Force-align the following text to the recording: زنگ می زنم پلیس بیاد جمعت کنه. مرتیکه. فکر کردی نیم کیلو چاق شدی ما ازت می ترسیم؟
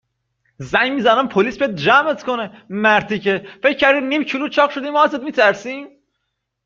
زنگ 0.57 0.91
می 0.91 1.01
زنم 1.01 1.27
پلیس 1.29 1.57
بیاد 1.57 1.75
جمعت 1.75 2.23
کنه. 2.23 2.65
مرتیکه. 2.69 3.47
فکر 3.63 3.77
کردی 3.77 4.07
نیم 4.07 4.23
کیلو 4.23 4.49
چاق 4.49 4.69
شدی 4.69 4.89
ما 4.89 5.03
ازت 5.03 5.19
می 5.23 5.31
ترسیم؟ 5.31 5.87